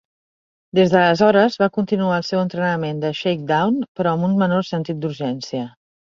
Des 0.77 0.91
d'aleshores, 0.93 1.57
va 1.63 1.67
continuar 1.75 2.15
el 2.21 2.25
seu 2.29 2.41
entrenament 2.45 3.03
de 3.03 3.11
shakedown, 3.19 3.77
però 3.99 4.13
amb 4.17 4.27
un 4.29 4.33
menor 4.45 4.65
sentit 4.71 5.05
d'urgència. 5.05 5.67